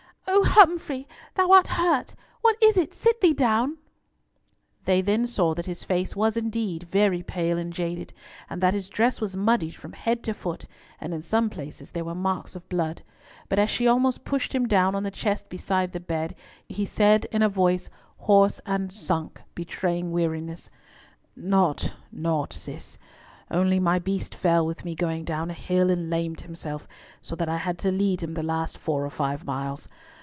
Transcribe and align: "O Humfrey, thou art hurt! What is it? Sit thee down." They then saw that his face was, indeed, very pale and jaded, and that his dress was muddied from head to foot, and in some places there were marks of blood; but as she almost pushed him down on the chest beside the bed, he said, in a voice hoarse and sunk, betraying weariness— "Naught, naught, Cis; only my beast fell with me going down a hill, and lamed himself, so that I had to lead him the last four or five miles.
"O 0.33 0.43
Humfrey, 0.45 1.07
thou 1.35 1.51
art 1.51 1.67
hurt! 1.67 2.15
What 2.41 2.55
is 2.61 2.77
it? 2.77 2.93
Sit 2.93 3.19
thee 3.21 3.33
down." 3.33 3.77
They 4.85 5.01
then 5.01 5.27
saw 5.27 5.53
that 5.53 5.65
his 5.65 5.83
face 5.83 6.15
was, 6.15 6.37
indeed, 6.37 6.83
very 6.83 7.21
pale 7.23 7.57
and 7.57 7.71
jaded, 7.71 8.13
and 8.49 8.61
that 8.63 8.73
his 8.73 8.87
dress 8.89 9.19
was 9.19 9.35
muddied 9.35 9.75
from 9.75 9.91
head 9.93 10.23
to 10.23 10.33
foot, 10.33 10.65
and 10.99 11.13
in 11.13 11.21
some 11.21 11.49
places 11.49 11.91
there 11.91 12.05
were 12.05 12.15
marks 12.15 12.55
of 12.55 12.67
blood; 12.69 13.01
but 13.49 13.59
as 13.59 13.69
she 13.69 13.87
almost 13.87 14.23
pushed 14.23 14.53
him 14.55 14.67
down 14.67 14.93
on 14.95 15.03
the 15.03 15.11
chest 15.11 15.49
beside 15.49 15.91
the 15.91 15.99
bed, 15.99 16.33
he 16.67 16.85
said, 16.85 17.25
in 17.31 17.41
a 17.41 17.49
voice 17.49 17.89
hoarse 18.17 18.59
and 18.65 18.91
sunk, 18.91 19.41
betraying 19.55 20.11
weariness— 20.11 20.69
"Naught, 21.35 21.93
naught, 22.11 22.53
Cis; 22.53 22.97
only 23.51 23.79
my 23.79 23.99
beast 23.99 24.33
fell 24.35 24.65
with 24.65 24.85
me 24.85 24.95
going 24.95 25.25
down 25.25 25.49
a 25.49 25.53
hill, 25.53 25.89
and 25.89 26.09
lamed 26.09 26.41
himself, 26.41 26.87
so 27.21 27.35
that 27.35 27.49
I 27.49 27.57
had 27.57 27.77
to 27.79 27.91
lead 27.91 28.21
him 28.23 28.33
the 28.33 28.43
last 28.43 28.77
four 28.77 29.05
or 29.05 29.09
five 29.09 29.45
miles. 29.45 29.87